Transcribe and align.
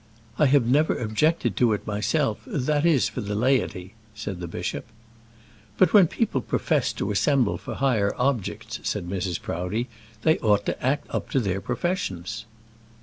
"I 0.39 0.47
have 0.47 0.65
never 0.65 0.97
objected 0.97 1.55
to 1.57 1.73
it 1.73 1.85
myself; 1.85 2.39
that 2.47 2.87
is, 2.87 3.07
for 3.07 3.21
the 3.21 3.35
laity," 3.35 3.93
said 4.15 4.39
the 4.39 4.47
bishop. 4.47 4.87
"But 5.77 5.93
when 5.93 6.07
people 6.07 6.41
profess 6.41 6.91
to 6.93 7.11
assemble 7.11 7.59
for 7.59 7.75
higher 7.75 8.11
objects," 8.17 8.79
said 8.81 9.07
Mrs. 9.07 9.39
Proudie, 9.39 9.89
"they 10.23 10.39
ought 10.39 10.65
to 10.65 10.83
act 10.83 11.05
up 11.13 11.29
to 11.29 11.39
their 11.39 11.61
professions." 11.61 12.45